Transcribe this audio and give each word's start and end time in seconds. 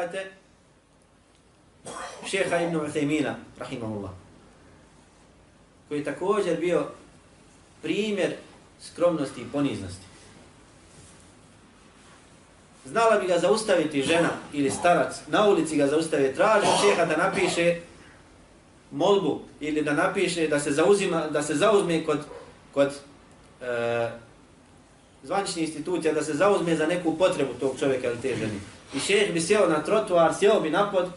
pogledajte 0.00 0.30
šeha 2.26 2.60
Ibn 2.60 2.76
Uthejmina, 2.76 3.34
rahimahullah, 3.58 4.10
koji 5.88 5.98
je 5.98 6.04
također 6.04 6.60
bio 6.60 6.86
primjer 7.82 8.34
skromnosti 8.82 9.40
i 9.40 9.52
poniznosti. 9.52 10.04
Znala 12.84 13.18
bi 13.18 13.26
ga 13.26 13.38
zaustaviti 13.38 14.02
žena 14.02 14.28
ili 14.52 14.70
starac, 14.70 15.20
na 15.26 15.48
ulici 15.48 15.76
ga 15.76 15.86
zaustavi, 15.86 16.34
traži 16.34 16.66
šeha 16.82 17.04
da 17.04 17.16
napiše 17.16 17.80
molbu 18.90 19.40
ili 19.60 19.82
da 19.82 19.92
napiše 19.92 20.48
da 20.48 20.60
se 20.60 20.70
zauzima 20.70 21.26
da 21.26 21.42
se 21.42 21.54
zauzme 21.54 22.04
kod 22.04 22.18
kod 22.74 22.92
e, 23.62 24.10
zvaničnih 25.22 25.68
institucija 25.68 26.14
da 26.14 26.22
se 26.22 26.34
zauzme 26.34 26.76
za 26.76 26.86
neku 26.86 27.18
potrebu 27.18 27.52
tog 27.60 27.78
čovjeka 27.78 28.06
ili 28.06 28.20
te 28.20 28.36
žene. 28.36 28.79
I 28.94 29.00
šejh 29.00 29.32
bi 29.32 29.40
sjeo 29.40 29.68
na 29.68 29.82
trotuar, 29.82 30.34
sjeo 30.34 30.60
bi 30.60 30.70
napod 30.70 31.08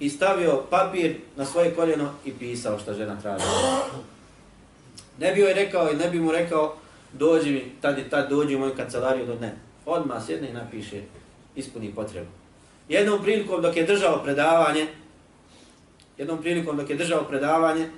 i 0.00 0.08
stavio 0.10 0.62
papir 0.70 1.16
na 1.36 1.44
svoje 1.44 1.74
koljeno 1.74 2.12
i 2.24 2.32
pisao 2.32 2.78
što 2.78 2.94
žena 2.94 3.20
traži. 3.20 3.44
Ne 5.18 5.32
bi 5.32 5.40
joj 5.40 5.54
rekao 5.54 5.90
i 5.90 5.96
ne 5.96 6.10
bi 6.10 6.20
mu 6.20 6.32
rekao 6.32 6.76
dođi 7.12 7.50
mi, 7.50 7.72
tad 7.80 7.98
i 7.98 8.10
tad 8.10 8.30
dođi 8.30 8.56
u 8.56 8.58
moju 8.58 8.74
kancelariju, 8.76 9.26
do 9.26 9.34
ne. 9.34 9.54
Odmah 9.86 10.26
sjedne 10.26 10.48
i 10.48 10.52
napiše, 10.52 11.02
ispuni 11.56 11.94
potrebu. 11.94 12.30
Jednom 12.88 13.22
prilikom 13.22 13.62
dok 13.62 13.76
je 13.76 13.86
držao 13.86 14.22
predavanje, 14.22 14.86
jednom 16.18 16.42
prilikom 16.42 16.76
dok 16.76 16.90
je 16.90 16.96
držao 16.96 17.24
predavanje, 17.24 17.88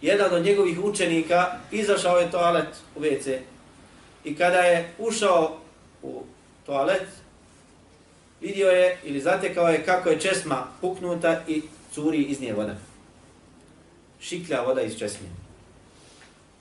jedan 0.00 0.34
od 0.34 0.44
njegovih 0.44 0.84
učenika 0.84 1.46
izašao 1.70 2.18
je 2.18 2.30
toalet 2.30 2.68
u 2.96 3.00
WC 3.00 3.38
i 4.24 4.36
kada 4.36 4.58
je 4.58 4.94
ušao 4.98 5.56
u 6.02 6.22
toalet, 6.66 7.06
vidio 8.40 8.68
je 8.68 8.98
ili 9.04 9.20
zatekao 9.20 9.68
je 9.68 9.84
kako 9.84 10.08
je 10.08 10.20
česma 10.20 10.66
puknuta 10.80 11.40
i 11.48 11.62
curi 11.94 12.22
iz 12.22 12.40
nje 12.40 12.52
voda. 12.52 12.74
Šiklja 14.20 14.60
voda 14.60 14.82
iz 14.82 14.98
česme. 14.98 15.26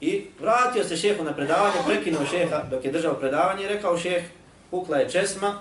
I 0.00 0.24
vratio 0.40 0.84
se 0.84 0.96
šehu 0.96 1.24
na 1.24 1.32
predavanje, 1.32 1.78
prekinuo 1.86 2.26
šeha 2.26 2.62
dok 2.70 2.84
je 2.84 2.92
držao 2.92 3.14
predavanje 3.14 3.64
i 3.64 3.68
rekao 3.68 3.98
šeh, 3.98 4.24
pukla 4.70 4.98
je 4.98 5.10
česma 5.10 5.60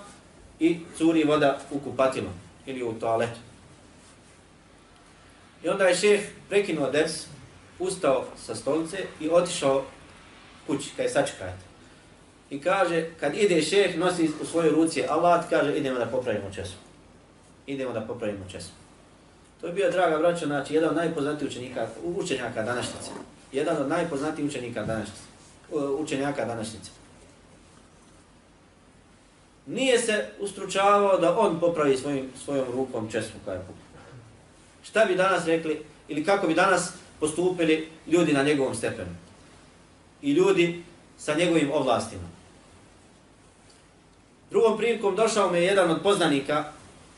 i 0.59 0.79
curi 0.97 1.23
voda 1.23 1.59
u 1.71 1.79
kupatilo 1.79 2.29
ili 2.65 2.83
u 2.83 2.93
toaletu. 2.93 3.39
I 5.63 5.69
onda 5.69 5.83
je 5.83 5.95
šeh 5.95 6.21
prekinuo 6.49 6.91
ders, 6.91 7.25
ustao 7.79 8.25
sa 8.45 8.55
stolice 8.55 8.97
i 9.19 9.29
otišao 9.29 9.85
kući, 10.67 10.89
kaj 10.97 11.09
sačekajte. 11.09 11.72
I 12.53 12.59
kaže, 12.59 13.05
kad 13.19 13.37
ide 13.37 13.61
šeh, 13.61 13.97
nosi 13.97 14.29
u 14.41 14.45
svojoj 14.45 14.69
ruci 14.69 15.03
alat, 15.09 15.49
kaže, 15.49 15.77
idemo 15.77 15.99
da 15.99 16.05
popravimo 16.05 16.51
česmu. 16.55 16.77
Idemo 17.67 17.93
da 17.93 18.01
popravimo 18.01 18.45
česmu. 18.51 18.73
To 19.61 19.67
je 19.67 19.73
bio, 19.73 19.91
draga 19.91 20.17
braća, 20.17 20.45
znači, 20.45 20.73
jedan 20.73 20.89
od 20.89 20.95
najpoznatijih 20.95 21.51
učenika, 21.51 21.87
učenjaka 22.03 22.63
današnjice. 22.63 23.11
Jedan 23.51 23.77
od 23.77 23.89
najpoznatijih 23.89 24.49
učenika 24.49 24.83
današnjice. 24.83 25.21
Učenjaka 25.97 26.45
današnjice. 26.45 26.91
Nije 29.65 29.99
se 29.99 30.25
ustručavao 30.39 31.17
da 31.17 31.37
on 31.39 31.59
popravi 31.59 31.97
svojim, 31.97 32.29
svojom 32.43 32.65
rukom 32.71 33.11
česmu 33.11 33.39
koja 33.45 33.53
je 33.53 33.61
pukla. 33.61 34.01
Šta 34.83 35.05
bi 35.05 35.15
danas 35.15 35.45
rekli, 35.45 35.81
ili 36.07 36.25
kako 36.25 36.47
bi 36.47 36.53
danas 36.53 36.93
postupili 37.19 37.89
ljudi 38.07 38.33
na 38.33 38.43
njegovom 38.43 38.75
stepenu? 38.75 39.15
I 40.21 40.31
ljudi 40.31 40.83
sa 41.17 41.35
njegovim 41.35 41.71
ovlastima. 41.71 42.33
Drugom 44.53 44.77
prilikom 44.77 45.15
došao 45.15 45.51
me 45.51 45.61
jedan 45.61 45.91
od 45.91 46.01
poznanika 46.03 46.63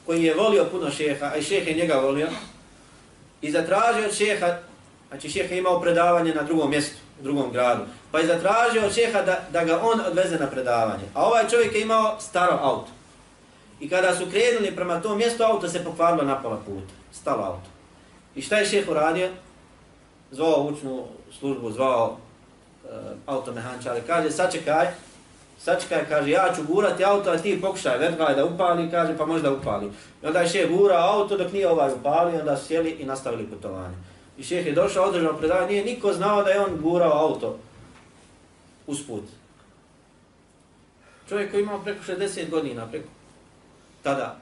koji 0.05 0.23
je 0.23 0.33
volio 0.33 0.65
puno 0.71 0.91
šeha, 0.91 1.25
a 1.25 1.35
i 1.35 1.43
šeha 1.43 1.69
je 1.69 1.75
njega 1.75 1.95
volio, 1.95 2.27
i 3.41 3.51
zatražio 3.51 4.05
od 4.05 4.15
šeha, 4.15 4.57
znači 5.09 5.29
šeha 5.29 5.53
je 5.53 5.59
imao 5.59 5.81
predavanje 5.81 6.33
na 6.33 6.43
drugom 6.43 6.69
mjestu, 6.69 6.95
u 7.19 7.23
drugom 7.23 7.51
gradu, 7.51 7.83
pa 8.11 8.19
je 8.19 8.27
zatražio 8.27 8.85
od 8.85 8.93
šeha 8.93 9.21
da, 9.21 9.39
da 9.51 9.65
ga 9.65 9.79
on 9.83 9.99
odveze 10.07 10.39
na 10.39 10.47
predavanje. 10.47 11.03
A 11.13 11.25
ovaj 11.25 11.47
čovjek 11.49 11.75
je 11.75 11.81
imao 11.81 12.19
staro 12.19 12.59
auto. 12.61 12.91
I 13.79 13.89
kada 13.89 14.15
su 14.15 14.25
krenuli 14.31 14.75
prema 14.75 15.01
tom 15.01 15.17
mjestu, 15.17 15.43
auto 15.43 15.67
se 15.67 15.83
pokvarilo 15.83 16.23
na 16.23 16.41
pola 16.41 16.57
puta. 16.65 16.93
Stalo 17.11 17.43
auto. 17.43 17.69
I 18.35 18.41
šta 18.41 18.57
je 18.57 18.65
šeh 18.65 18.89
uradio? 18.89 19.29
Zvao 20.31 20.63
učnu 20.63 21.03
službu, 21.39 21.71
zvao 21.71 22.17
e, 22.85 22.87
automehančare. 23.25 24.01
kaže, 24.07 24.31
sačekaj, 24.31 24.87
sačekaj, 25.59 26.05
kaže, 26.09 26.29
ja 26.29 26.53
ću 26.55 26.73
gurati 26.73 27.05
auto, 27.05 27.29
a 27.29 27.37
ti 27.37 27.61
pokušaj, 27.61 27.97
vergaj 27.97 28.35
da 28.35 28.45
upali, 28.45 28.91
kaže, 28.91 29.17
pa 29.17 29.25
možda 29.25 29.51
upali. 29.51 29.91
I 30.23 30.27
onda 30.27 30.39
je 30.39 30.49
šeh 30.49 30.69
gura 30.69 30.95
auto 30.95 31.37
dok 31.37 31.51
nije 31.51 31.69
ovaj 31.69 31.93
upali, 31.93 32.39
onda 32.39 32.57
su 32.57 32.65
sjeli 32.65 32.89
i 32.89 33.05
nastavili 33.05 33.47
putovanje. 33.47 33.95
I 34.37 34.43
šeh 34.43 34.65
je 34.65 34.73
došao, 34.73 35.05
održao 35.05 35.37
predavanje, 35.37 35.67
nije 35.67 35.85
niko 35.85 36.13
znao 36.13 36.43
da 36.43 36.49
je 36.49 36.59
on 36.59 36.77
gurao 36.81 37.27
auto 37.27 37.57
usput. 38.87 39.23
Čovjek 41.29 41.51
koji 41.51 41.61
imao 41.61 41.79
preko 41.79 42.03
60 42.07 42.49
godina, 42.49 42.87
preko 42.87 43.07
tada. 44.03 44.35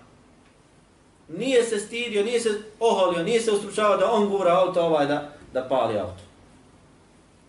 Nije 1.29 1.63
se 1.63 1.79
stidio, 1.79 2.23
nije 2.23 2.39
se 2.39 2.49
oholio, 2.79 3.23
nije 3.23 3.41
se 3.41 3.51
ustručavao 3.51 3.97
da 3.97 4.11
on 4.11 4.29
gura 4.29 4.51
auto 4.51 4.81
ovaj 4.81 5.05
da, 5.05 5.29
da 5.53 5.67
pali 5.69 5.99
auto. 5.99 6.23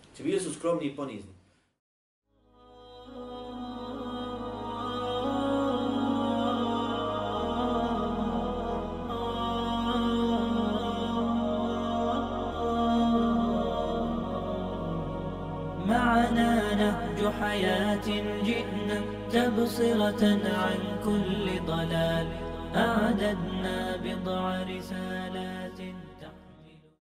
Znači 0.05 0.23
bili 0.23 0.39
su 0.39 0.53
skromni 0.53 0.85
i 0.85 0.95
ponizni. 0.95 1.35
حياة 17.41 18.07
جئنا 18.43 19.01
تبصرة 19.31 20.23
عن 20.45 20.79
كل 21.05 21.65
ضلال. 21.67 22.27
أعددنا 22.75 23.97
بضع 24.03 24.63
رسالات. 24.63 25.94